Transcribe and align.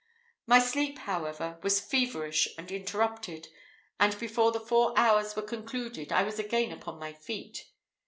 My 0.47 0.57
sleep, 0.57 0.97
however, 0.97 1.59
was 1.61 1.79
feverish 1.79 2.47
and 2.57 2.71
interrupted, 2.71 3.49
and 3.99 4.17
before 4.19 4.51
the 4.51 4.59
four 4.59 4.97
hours 4.97 5.35
were 5.35 5.43
concluded 5.43 6.11
I 6.11 6.23
was 6.23 6.39
again 6.39 6.71
upon 6.71 6.97
my 6.97 7.13
feet. 7.13 7.67